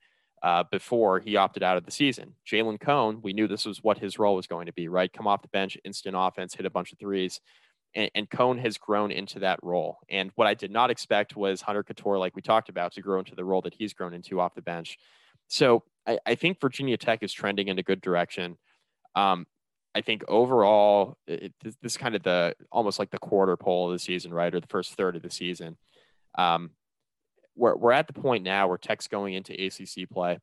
[0.47, 2.33] uh, before he opted out of the season.
[2.49, 5.11] Jalen Cone, we knew this was what his role was going to be, right?
[5.11, 7.41] Come off the bench, instant offense, hit a bunch of threes.
[7.93, 9.97] And, and Cone has grown into that role.
[10.09, 13.19] And what I did not expect was Hunter Cattoor, like we talked about, to grow
[13.19, 14.97] into the role that he's grown into off the bench.
[15.49, 18.57] So I, I think Virginia Tech is trending in a good direction.
[19.15, 19.47] Um,
[19.93, 23.87] I think overall, it, this, this is kind of the almost like the quarter pole
[23.87, 25.75] of the season, right, or the first third of the season.
[26.37, 26.69] Um,
[27.57, 30.39] we're we're at the point now where Tech's going into ACC play.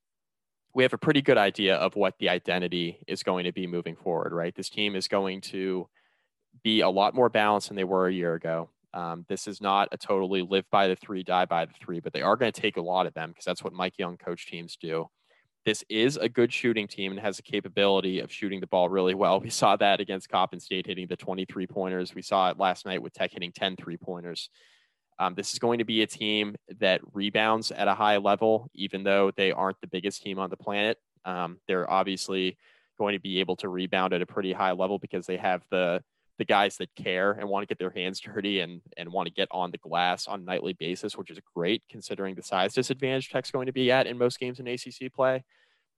[0.75, 3.95] We have a pretty good idea of what the identity is going to be moving
[3.95, 4.55] forward, right?
[4.55, 5.89] This team is going to
[6.63, 8.71] be a lot more balanced than they were a year ago.
[8.93, 12.13] Um, this is not a totally live by the three, die by the three, but
[12.13, 14.47] they are going to take a lot of them because that's what Mike Young coach
[14.47, 15.09] teams do.
[15.65, 19.15] This is a good shooting team and has a capability of shooting the ball really
[19.15, 19.41] well.
[19.41, 22.15] We saw that against Coppin State hitting the 23 pointers.
[22.15, 24.51] We saw it last night with Tech hitting 10 three pointers.
[25.19, 29.05] Um, this is going to be a team that rebounds at a high level, even
[29.05, 30.99] though they aren't the biggest team on the planet.
[31.25, 32.59] Um, they're obviously
[32.99, 36.03] going to be able to rebound at a pretty high level because they have the
[36.37, 39.33] the guys that care and want to get their hands dirty and and want to
[39.33, 43.31] get on the glass on a nightly basis, which is great considering the size disadvantage
[43.31, 45.45] Tech's going to be at in most games in ACC play.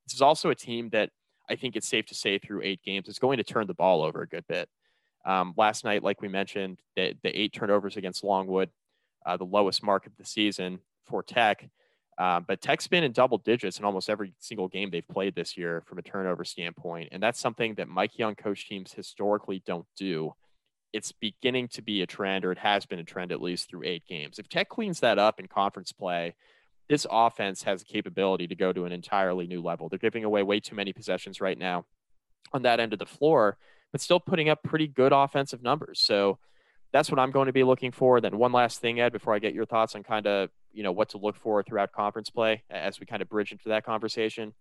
[0.06, 1.10] This is also a team that
[1.48, 4.02] I think it's safe to say through eight games is going to turn the ball
[4.02, 4.68] over a good bit.
[5.24, 8.70] Um, last night, like we mentioned, the, the eight turnovers against Longwood,
[9.26, 11.68] uh, the lowest mark of the season for Tech.
[12.18, 15.56] Uh, but Tech's been in double digits in almost every single game they've played this
[15.56, 17.10] year from a turnover standpoint.
[17.12, 20.32] And that's something that Mike Young coach teams historically don't do.
[20.94, 23.82] It's beginning to be a trend, or it has been a trend at least through
[23.84, 24.38] eight games.
[24.38, 26.34] If Tech cleans that up in conference play,
[26.88, 29.88] this offense has the capability to go to an entirely new level.
[29.88, 31.84] They're giving away way too many possessions right now
[32.52, 33.58] on that end of the floor,
[33.92, 36.00] but still putting up pretty good offensive numbers.
[36.00, 36.38] So
[36.92, 38.20] that's what I'm going to be looking for.
[38.20, 40.92] Then one last thing, Ed, before I get your thoughts on kind of you know
[40.92, 44.52] what to look for throughout conference play as we kind of bridge into that conversation.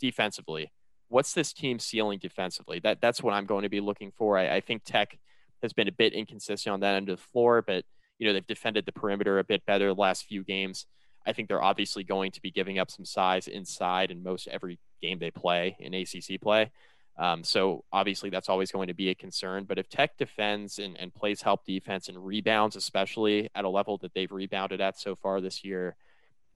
[0.00, 0.72] Defensively,
[1.08, 2.80] what's this team ceiling defensively?
[2.80, 4.38] That that's what I'm going to be looking for.
[4.38, 5.18] I, I think Tech
[5.62, 7.84] has been a bit inconsistent on that end of the floor, but
[8.18, 10.86] you know they've defended the perimeter a bit better the last few games.
[11.26, 14.78] I think they're obviously going to be giving up some size inside in most every
[15.00, 16.70] game they play in ACC play.
[17.16, 19.64] Um, so obviously that's always going to be a concern.
[19.64, 23.98] But if Tech defends and, and plays help defense and rebounds, especially at a level
[23.98, 25.96] that they've rebounded at so far this year,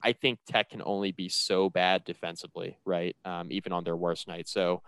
[0.02, 3.16] I think Tech can only be so bad defensively, right?
[3.24, 4.48] Um, even on their worst night.
[4.48, 4.82] So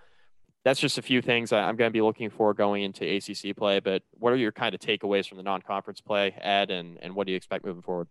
[0.65, 3.81] that's just a few things I'm going to be looking for going into ACC play.
[3.81, 7.27] But what are your kind of takeaways from the non-conference play, Ed, and and what
[7.27, 8.09] do you expect moving forward?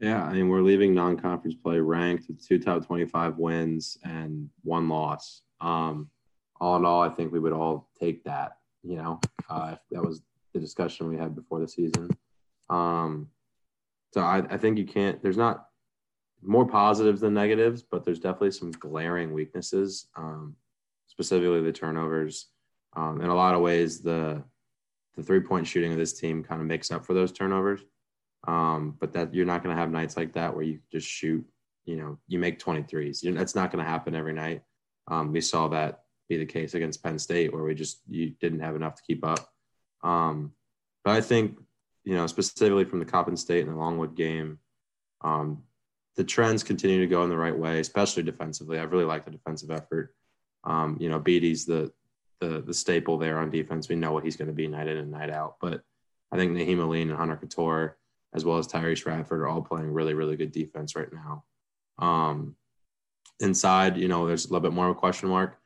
[0.00, 4.88] Yeah, I mean we're leaving non-conference play ranked with two top 25 wins and one
[4.88, 5.42] loss.
[5.60, 6.10] Um,
[6.60, 8.58] all in all, I think we would all take that.
[8.82, 12.10] You know, uh, that was the discussion we had before the season.
[12.70, 13.28] Um,
[14.12, 15.22] so I, I think you can't.
[15.22, 15.66] There's not
[16.42, 20.08] more positives than negatives, but there's definitely some glaring weaknesses.
[20.16, 20.56] Um,
[21.06, 22.48] specifically the turnovers.
[22.94, 24.42] Um, in a lot of ways, the
[25.16, 27.80] the three point shooting of this team kind of makes up for those turnovers.
[28.46, 31.44] Um, but that you're not going to have nights like that where you just shoot.
[31.84, 33.22] You know, you make 23s.
[33.22, 34.62] You that's not going to happen every night.
[35.08, 38.60] Um, we saw that be the case against Penn State, where we just you didn't
[38.60, 39.48] have enough to keep up.
[40.02, 40.52] Um,
[41.04, 41.58] but I think
[42.04, 44.58] you know specifically from the Coppin State and the Longwood game,
[45.22, 45.62] um,
[46.16, 48.78] the trends continue to go in the right way, especially defensively.
[48.78, 50.14] I really like the defensive effort.
[50.64, 51.92] Um, you know, Bede's the,
[52.40, 53.88] the the staple there on defense.
[53.88, 55.56] We know what he's going to be night in and night out.
[55.60, 55.82] But
[56.32, 57.92] I think Nahiem Alleyne and Hunter Cattoor,
[58.34, 61.44] as well as Tyrece Radford, are all playing really, really good defense right now.
[61.98, 62.56] Um,
[63.40, 65.58] inside, you know, there's a little bit more of a question mark.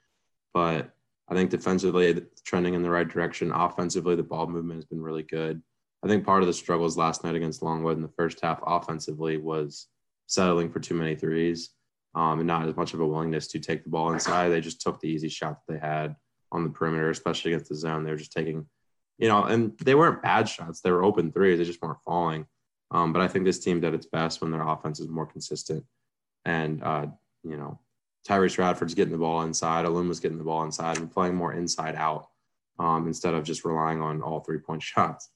[0.52, 0.90] But
[1.28, 3.52] I think defensively, trending in the right direction.
[3.52, 5.62] Offensively, the ball movement has been really good.
[6.02, 9.36] I think part of the struggles last night against Longwood in the first half offensively
[9.36, 9.86] was
[10.26, 11.70] settling for too many threes
[12.14, 14.48] um, and not as much of a willingness to take the ball inside.
[14.48, 16.16] They just took the easy shot that they had
[16.52, 18.04] on the perimeter, especially against the zone.
[18.04, 18.66] They were just taking,
[19.18, 20.80] you know, and they weren't bad shots.
[20.80, 21.58] They were open threes.
[21.58, 22.46] They just weren't falling.
[22.90, 25.84] Um, but I think this team did its best when their offense is more consistent
[26.44, 27.06] and, uh,
[27.44, 27.78] you know,
[28.28, 31.94] Tyrece Radford's getting the ball inside, was getting the ball inside, and playing more inside
[31.96, 32.28] out
[32.78, 35.30] um, instead of just relying on all three point shots.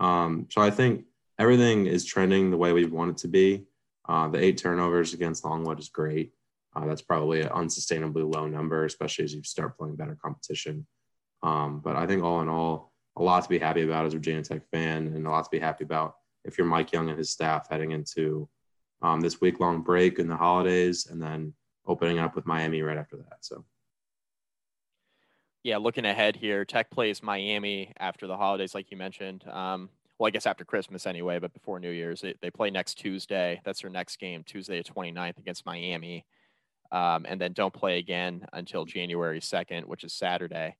[0.00, 1.04] Um, so I think
[1.38, 3.66] everything is trending the way we want it to be.
[4.08, 6.32] Uh, the eight turnovers against Longwood is great.
[6.76, 10.86] Uh, that's probably an unsustainably low number, especially as you start playing better competition.
[11.42, 14.16] Um, but I think all in all, a lot to be happy about as a
[14.16, 17.18] Virginia Tech fan, and a lot to be happy about if you're Mike Young and
[17.18, 18.48] his staff heading into
[19.02, 21.54] um, this week long break in the holidays, and then
[21.86, 23.38] opening up with Miami right after that.
[23.40, 23.64] So,
[25.62, 29.46] yeah, looking ahead here, Tech plays Miami after the holidays, like you mentioned.
[29.48, 32.94] Um, well, I guess after Christmas anyway, but before New Year's, they, they play next
[32.94, 33.60] Tuesday.
[33.64, 36.24] That's their next game, Tuesday the 29th against Miami.
[36.92, 40.76] Um, and then don't play again until January 2nd, which is Saturday,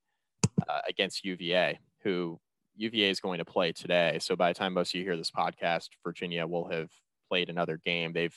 [0.68, 2.38] uh, against UVA, who
[2.76, 4.18] UVA is going to play today.
[4.20, 6.90] So by the time most of you hear this podcast, Virginia will have
[7.28, 8.12] played another game.
[8.12, 8.36] They've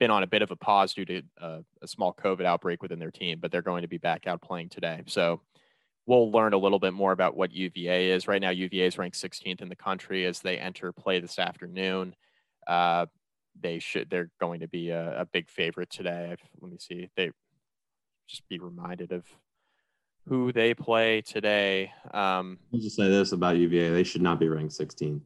[0.00, 2.98] been on a bit of a pause due to uh, a small COVID outbreak within
[2.98, 5.02] their team, but they're going to be back out playing today.
[5.06, 5.42] So
[6.06, 8.26] we'll learn a little bit more about what UVA is.
[8.26, 12.16] Right now, UVA is ranked 16th in the country as they enter play this afternoon.
[12.66, 13.06] Uh,
[13.60, 16.30] they should they're going to be a, a big favorite today.
[16.32, 17.10] I've, let me see.
[17.16, 17.30] They
[18.28, 19.24] just be reminded of
[20.28, 21.92] who they play today.
[22.14, 25.20] Um, I'll just say this about UVA: they should not be ranked 16th.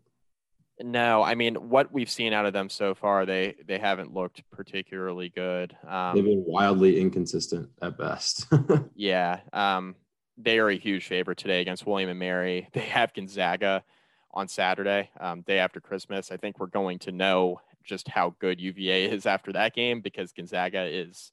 [0.80, 4.42] No, I mean what we've seen out of them so far, they they haven't looked
[4.50, 5.76] particularly good.
[5.86, 8.46] Um, They've been wildly inconsistent at best.
[8.94, 9.94] yeah, um,
[10.36, 12.68] they are a huge favorite today against William and Mary.
[12.72, 13.84] They have Gonzaga
[14.32, 16.32] on Saturday, um, day after Christmas.
[16.32, 20.32] I think we're going to know just how good UVA is after that game because
[20.32, 21.30] Gonzaga is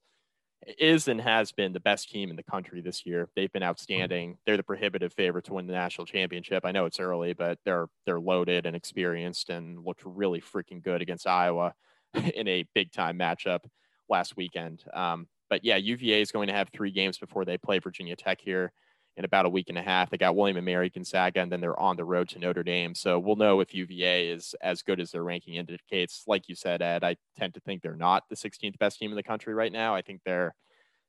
[0.78, 3.30] is and has been the best team in the country this year.
[3.36, 4.38] They've been outstanding.
[4.46, 6.66] They're the prohibitive favorite to win the national championship.
[6.66, 11.02] I know it's early, but they're they're loaded and experienced and looked really freaking good
[11.02, 11.74] against Iowa
[12.36, 13.62] in a big time matchup
[14.10, 14.84] last weekend.
[14.94, 18.40] Um, but yeah, UVA is going to have three games before they play Virginia Tech
[18.40, 18.72] here
[19.18, 20.10] in about a week and a half.
[20.10, 22.96] They got William and Mary Gonzaga, and then they're on the road to Notre Dame.
[22.96, 26.24] So we'll know if UVA is as good as their ranking indicates.
[26.28, 29.18] Like you said, Ed, I tend to think they're not the 16th best team in
[29.18, 29.94] the country right now.
[29.94, 30.56] I think they're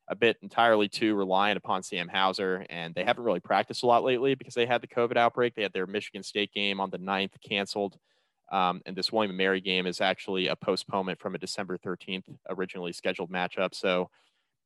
[0.08, 4.02] a bit entirely too reliant upon Sam Hauser, and they haven't really practiced a lot
[4.02, 5.54] lately because they had the COVID outbreak.
[5.54, 7.96] They had their Michigan State game on the 9th canceled.
[8.50, 12.24] Um, and this William and Mary game is actually a postponement from a December 13th
[12.50, 13.74] originally scheduled matchup.
[13.74, 14.10] So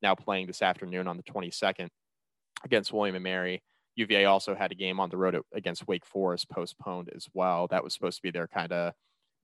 [0.02, 1.88] now playing this afternoon on the 22nd
[2.64, 3.62] against William and Mary.
[3.96, 7.66] UVA also had a game on the road against Wake Forest postponed as well.
[7.68, 8.92] That was supposed to be their kind of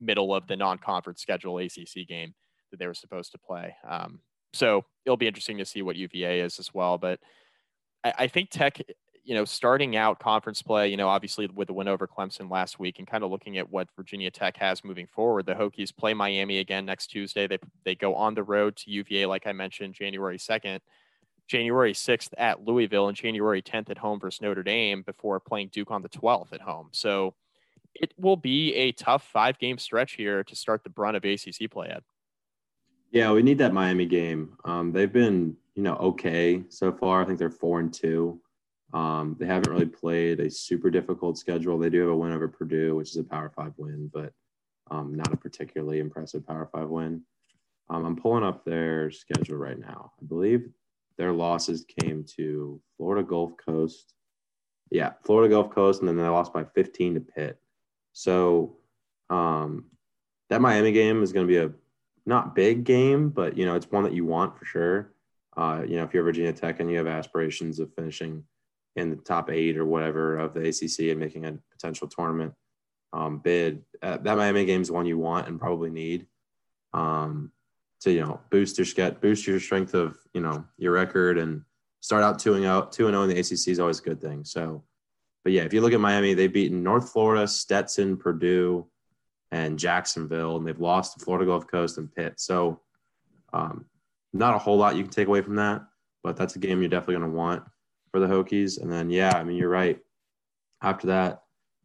[0.00, 2.34] middle of the non-conference schedule ACC game
[2.70, 3.74] that they were supposed to play.
[3.88, 4.20] Um,
[4.52, 6.98] so it'll be interesting to see what UVA is as well.
[6.98, 7.20] But
[8.04, 8.78] I, I, think Tech,
[9.24, 12.78] you know, starting out conference play, you know, obviously with the win over Clemson last
[12.78, 16.12] week, and kind of looking at what Virginia Tech has moving forward, the Hokies play
[16.12, 17.46] Miami again next Tuesday.
[17.46, 20.80] They they go on the road to UVA, like I mentioned, January second.
[21.52, 25.90] January 6th at Louisville and January 10th at home versus Notre Dame before playing Duke
[25.90, 26.88] on the 12th at home.
[26.92, 27.34] So
[27.94, 31.70] it will be a tough five game stretch here to start the brunt of ACC
[31.70, 32.02] play at.
[33.10, 34.56] Yeah, we need that Miami game.
[34.64, 37.20] Um, they've been, you know, okay so far.
[37.20, 38.40] I think they're four and two.
[38.94, 41.78] Um, they haven't really played a super difficult schedule.
[41.78, 44.32] They do have a win over Purdue, which is a Power Five win, but
[44.90, 47.22] um, not a particularly impressive Power Five win.
[47.90, 50.12] Um, I'm pulling up their schedule right now.
[50.18, 50.70] I believe
[51.16, 54.14] their losses came to Florida Gulf Coast.
[54.90, 57.58] Yeah, Florida Gulf Coast, and then they lost by 15 to Pitt.
[58.12, 58.76] So
[59.30, 59.86] um,
[60.50, 61.72] that Miami game is going to be a
[62.26, 65.12] not big game, but you know it's one that you want for sure.
[65.56, 68.44] Uh, you know, if you're Virginia Tech and you have aspirations of finishing
[68.96, 72.52] in the top eight or whatever of the ACC and making a potential tournament
[73.12, 76.26] um, bid, uh, that Miami game is one you want and probably need.
[76.92, 77.52] Um,
[78.02, 81.62] to you know boost your get boost your strength of you know your record and
[82.00, 84.02] start out two and out two and zero oh in the ACC is always a
[84.02, 84.44] good thing.
[84.44, 84.84] So,
[85.44, 88.86] but yeah, if you look at Miami, they've beaten North Florida, Stetson, Purdue,
[89.52, 92.34] and Jacksonville, and they've lost to Florida Gulf Coast and Pitt.
[92.40, 92.80] So,
[93.52, 93.86] um,
[94.32, 95.82] not a whole lot you can take away from that,
[96.24, 97.62] but that's a game you're definitely going to want
[98.10, 98.80] for the Hokies.
[98.80, 99.98] And then, yeah, I mean, you're right.
[100.82, 101.42] After that,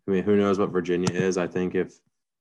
[0.08, 1.38] I mean, who knows what Virginia is?
[1.38, 1.94] I think if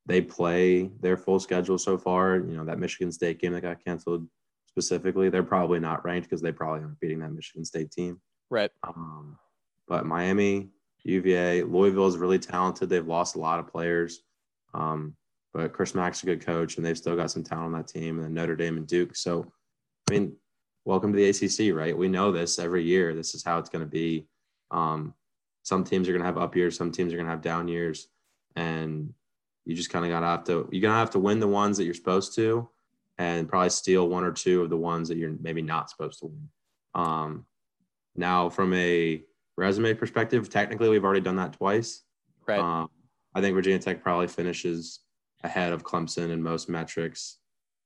[0.07, 2.37] they play their full schedule so far.
[2.37, 4.27] You know, that Michigan State game that got canceled
[4.66, 8.21] specifically, they're probably not ranked because they probably aren't beating that Michigan State team.
[8.49, 8.71] Right.
[8.87, 9.37] Um,
[9.88, 10.69] but Miami,
[11.03, 12.88] UVA, Louisville is really talented.
[12.88, 14.21] They've lost a lot of players.
[14.75, 15.16] Um,
[15.53, 18.16] but Chris Mack's a good coach, and they've still got some talent on that team.
[18.16, 19.16] And then Notre Dame and Duke.
[19.16, 19.51] So,
[20.09, 20.37] I mean,
[20.85, 21.97] welcome to the ACC, right?
[21.97, 23.14] We know this every year.
[23.14, 24.27] This is how it's going to be.
[24.71, 25.14] Um,
[25.62, 27.66] some teams are going to have up years, some teams are going to have down
[27.66, 28.09] years,
[28.55, 29.12] and
[29.66, 31.85] you just kind of gotta have to you're gonna have to win the ones that
[31.85, 32.68] you're supposed to,
[33.18, 36.26] and probably steal one or two of the ones that you're maybe not supposed to
[36.26, 36.48] win.
[36.94, 37.46] Um,
[38.14, 39.22] now, from a
[39.57, 42.02] resume perspective, technically we've already done that twice.
[42.46, 42.61] Right.
[42.61, 42.88] Um,
[43.35, 45.00] I think Virginia Tech probably finishes
[45.42, 47.38] ahead of Clemson in most metrics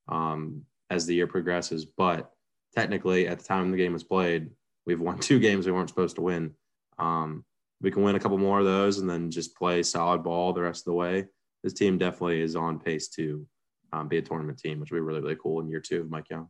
[0.09, 1.87] um, as the year progresses.
[1.87, 2.31] But
[2.75, 4.51] technically, at the time the game was played,
[4.87, 6.53] we've won two games we weren't supposed to win.
[6.99, 7.45] Um,
[7.81, 10.61] we can win a couple more of those and then just play solid ball the
[10.61, 11.27] rest of the way
[11.63, 13.47] this team definitely is on pace to
[13.93, 16.11] um, be a tournament team, which would be really, really cool in year two of
[16.11, 16.49] Mike Young.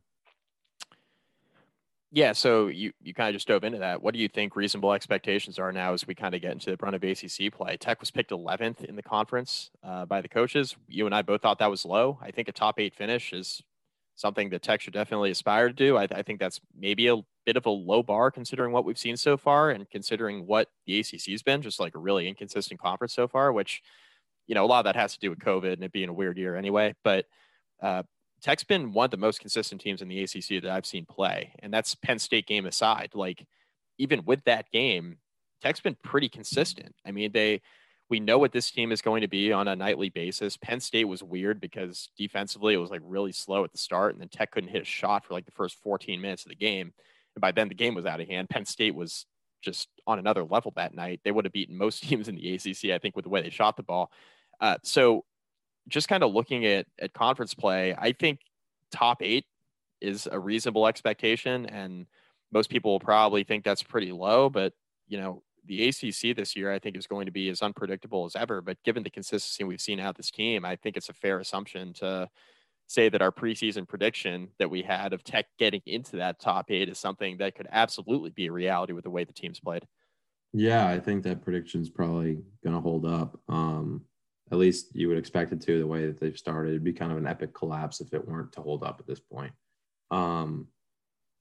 [2.12, 4.03] Yeah, so you, you kind of just dove into that.
[4.03, 6.77] What do you think reasonable expectations are now as we kind of get into the
[6.77, 7.77] brunt of ACC play?
[7.77, 10.75] Tech was picked 11th in the conference uh, by the coaches.
[10.88, 12.18] You and I both thought that was low.
[12.20, 13.62] I think a top eight finish is
[14.16, 15.96] something that Tech should definitely aspire to do.
[15.96, 19.16] I, I think that's maybe a bit of a low bar considering what we've seen
[19.16, 23.29] so far and considering what the ACC's been, just like a really inconsistent conference so
[23.29, 23.83] far, which–
[24.51, 26.13] you know, a lot of that has to do with COVID and it being a
[26.13, 26.93] weird year anyway.
[27.05, 27.27] But
[27.81, 28.03] uh,
[28.43, 31.55] Tech's been one of the most consistent teams in the ACC that I've seen play,
[31.61, 33.11] and that's Penn State game aside.
[33.15, 33.47] Like
[33.99, 35.19] even with that game,
[35.63, 36.97] Tech's been pretty consistent.
[37.07, 37.61] I mean, they
[38.09, 40.57] we know what this team is going to be on a nightly basis.
[40.57, 44.21] Penn State was weird because defensively it was like really slow at the start, and
[44.21, 46.93] then Tech couldn't hit a shot for like the first 14 minutes of the game.
[47.37, 48.49] And by then the game was out of hand.
[48.51, 49.27] Penn State was
[49.63, 51.21] just on another level that night.
[51.23, 53.51] They would have beaten most teams in the ACC, I think, with the way they
[53.51, 54.11] shot the ball.
[54.61, 55.25] Uh, so
[55.88, 58.40] just kind of looking at at conference play, I think
[58.90, 59.46] top eight
[60.01, 62.07] is a reasonable expectation, and
[62.53, 64.51] most people will probably think that's pretty low.
[64.51, 64.73] But
[65.09, 68.37] you know, the ACC this year, I think, is going to be as unpredictable as
[68.37, 68.61] ever.
[68.61, 71.92] But given the consistency we've seen out this team, I think it's a fair assumption
[71.94, 72.29] to
[72.87, 76.88] say that our preseason prediction that we had of Tech getting into that top eight
[76.88, 79.87] is something that could absolutely be a reality with the way the team's played.
[80.53, 83.38] Yeah, I think that prediction is probably going to hold up.
[83.49, 84.07] Um,
[84.53, 86.71] at least you would expect it to the way that they've started.
[86.71, 89.21] It'd be kind of an epic collapse if it weren't to hold up at this
[89.21, 89.53] point.
[90.11, 90.67] Um,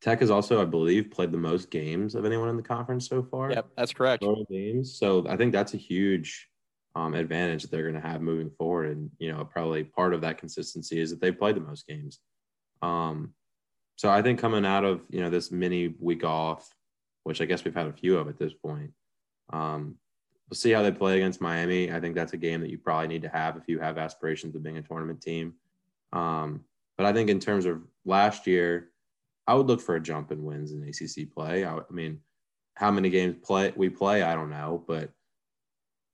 [0.02, 3.22] Tech has also, I believe, played the most games of anyone in the conference so
[3.22, 3.52] far.
[3.52, 4.24] Yep, that's correct.
[4.24, 4.98] Total games.
[4.98, 6.48] So I think that's a huge
[6.96, 8.92] um, advantage that they're going to have moving forward.
[8.92, 12.20] And, you know, probably part of that consistency is that they've played the most games.
[12.82, 13.34] Um,
[13.98, 16.70] so I think coming out of, you know, this mini week off,
[17.24, 18.92] which I guess we've had a few of at this point,
[19.52, 19.96] um,
[20.50, 21.92] we'll see how they play against Miami.
[21.92, 24.56] I think that's a game that you probably need to have if you have aspirations
[24.56, 25.54] of being a tournament team.
[26.12, 26.62] Um,
[26.98, 28.90] but I think in terms of last year,
[29.48, 31.66] I would look for a jump in wins in ACC play.
[31.66, 32.20] I, I mean,
[32.76, 35.12] how many games play we play, I don't know, but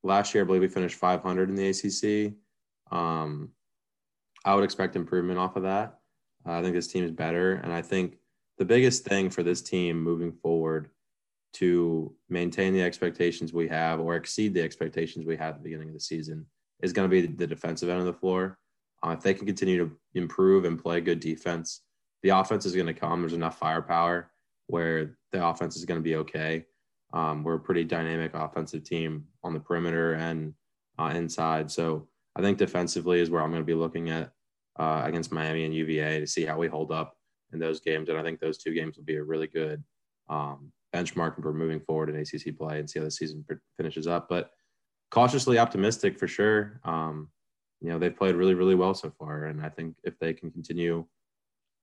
[0.04, 2.34] last year I believe we finished 500 in the ACC.
[2.92, 3.50] Um,
[4.44, 6.00] I would expect improvement off of that.
[6.46, 8.18] I think this team is better, and I think
[8.60, 10.90] the biggest thing for this team moving forward
[11.56, 15.88] to maintain the expectations we have or exceed the expectations we had at the beginning
[15.88, 16.46] of the season
[16.82, 18.58] is going to be the defensive end of the floor.
[19.06, 21.82] Uh, if they can continue to improve and play good defense,
[22.24, 23.22] the offense is going to come.
[23.22, 24.32] There's enough firepower
[24.68, 26.66] where the offense is going to be okay.
[27.14, 30.54] Um, we're a pretty dynamic offensive team on the perimeter and
[31.00, 31.72] uh, inside.
[31.72, 34.32] So I think defensively is where I'm going to be looking at
[34.78, 37.16] uh, against Miami and UVA to see how we hold up
[37.54, 38.10] in those games.
[38.10, 39.82] And I think those two games will be a really good
[40.30, 43.46] um, benchmark for moving forward in ACC play and see how the season
[43.78, 44.28] finishes up.
[44.30, 44.52] But
[45.12, 46.80] cautiously optimistic for sure.
[46.84, 47.30] Um,
[47.82, 49.46] you know, they've played really, really well so far.
[49.46, 51.06] And I think if they can continue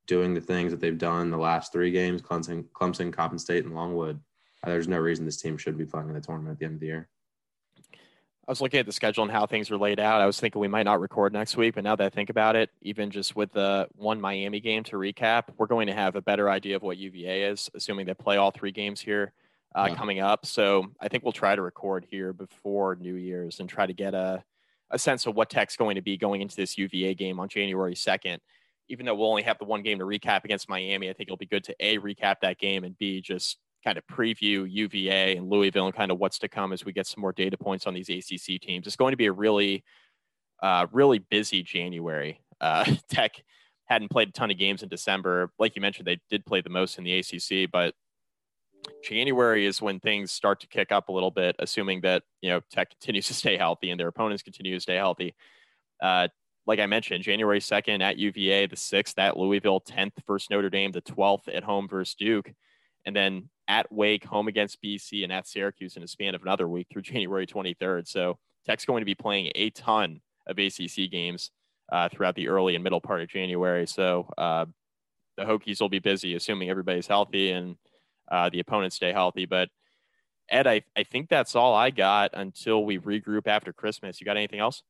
[0.07, 3.75] doing the things that they've done the last three games, Clemson, Clemson, Coppin State, and
[3.75, 4.19] Longwood,
[4.65, 6.75] uh, there's no reason this team should be playing in the tournament at the end
[6.75, 7.09] of the year.
[8.47, 10.21] I was looking at the schedule and how things were laid out.
[10.21, 12.57] I was thinking we might not record next week, but now that I think about
[12.57, 16.23] it, even just with the one Miami game to recap, we're going to have a
[16.23, 19.33] better idea of what UVA is, assuming they play all three games here
[19.77, 19.95] uh, yeah.
[19.95, 20.45] coming up.
[20.45, 24.13] So I think we'll try to record here before New Year's and try to get
[24.13, 24.43] a,
[24.91, 27.95] a sense of what Tech's going to be going into this UVA game on January
[27.95, 28.39] 2nd
[28.89, 31.37] even though we'll only have the one game to recap against Miami, I think it'll
[31.39, 35.49] be good to A, recap that game and B, just kind of preview UVA and
[35.49, 37.95] Louisville and kind of what's to come as we get some more data points on
[37.95, 38.87] these ACC teams.
[38.87, 39.85] It's going to be a really,
[40.63, 42.41] uh, really busy January.
[42.61, 43.43] Uh, Tech
[43.87, 45.51] hadn't played a ton of games in December.
[45.59, 47.95] Like you mentioned, they did play the most in the ACC, but
[49.03, 52.61] January is when things start to kick up a little bit, assuming that you know
[52.71, 55.35] Tech continues to stay healthy and their opponents continue to stay healthy.
[56.01, 56.29] Uh,
[56.67, 60.93] like I mentioned, January 2nd at UVA, the 6th at Louisville, 10th versus Notre Dame,
[60.93, 62.53] the 12th at home versus Duke,
[63.05, 66.69] and then at Wake, home against BC, and at Syracuse in a span of another
[66.69, 68.07] week through January 23rd.
[68.09, 71.51] So Tech's going to be playing a ton of ACC games
[71.91, 73.87] uh, throughout the early and middle part of January.
[73.87, 74.67] So uh,
[75.37, 77.77] the Hokies will be busy, assuming everybody's healthy and
[78.31, 79.47] uh, the opponents stay healthy.
[79.47, 79.69] But
[80.49, 84.21] Ed, I, I think that's all I got until we regroup after Christmas.
[84.21, 84.83] You got anything else?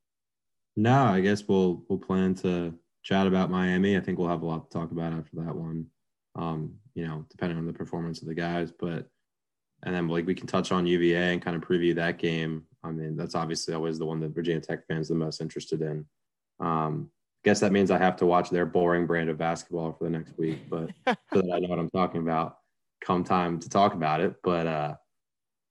[0.77, 3.97] No, I guess we'll we'll plan to chat about Miami.
[3.97, 5.87] I think we'll have a lot to talk about after that one.
[6.35, 9.09] Um, you know, depending on the performance of the guys, but
[9.85, 12.65] and then like we can touch on UVA and kind of preview that game.
[12.85, 16.05] I mean, that's obviously always the one that Virginia Tech fans the most interested in.
[16.61, 17.11] Um,
[17.45, 20.37] guess that means I have to watch their boring brand of basketball for the next
[20.39, 22.59] week, but so that I know what I'm talking about
[23.05, 24.37] come time to talk about it.
[24.43, 24.95] But uh,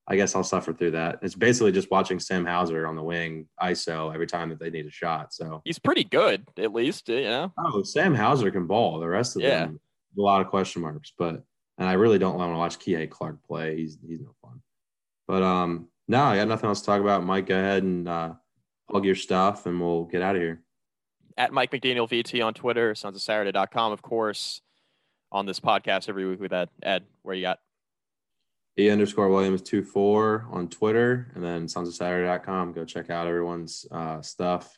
[0.07, 1.19] I guess I'll suffer through that.
[1.21, 4.85] It's basically just watching Sam Hauser on the wing ISO every time that they need
[4.85, 5.33] a shot.
[5.33, 7.53] So he's pretty good, at least, you know.
[7.57, 8.99] Oh, Sam Hauser can ball.
[8.99, 9.65] The rest of yeah.
[9.65, 9.79] them,
[10.17, 11.13] a lot of question marks.
[11.17, 11.43] But
[11.77, 13.77] and I really don't want to watch Kihei Clark play.
[13.77, 14.61] He's he's no fun.
[15.27, 17.23] But um, no, I got nothing else to talk about.
[17.23, 18.33] Mike, go ahead and uh,
[18.89, 20.61] plug your stuff, and we'll get out of here.
[21.37, 24.61] At Mike McDaniel VT on Twitter, sons of Saturday.com, of course,
[25.31, 26.69] on this podcast every week with Ed.
[26.83, 27.59] Ed, where you got?
[28.77, 32.73] E underscore Williams two four on Twitter, and then sons of Saturday.com.
[32.73, 34.77] Go check out everyone's uh, stuff.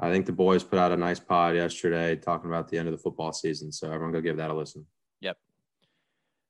[0.00, 2.92] I think the boys put out a nice pod yesterday talking about the end of
[2.92, 3.70] the football season.
[3.70, 4.86] So everyone go give that a listen.
[5.20, 5.36] Yep.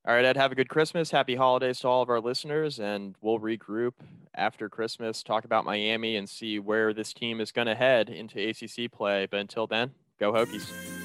[0.07, 1.11] All right, Ed, have a good Christmas.
[1.11, 3.95] Happy holidays to all of our listeners, and we'll regroup
[4.35, 8.41] after Christmas, talk about Miami, and see where this team is going to head into
[8.41, 9.27] ACC play.
[9.27, 11.00] But until then, go Hokies.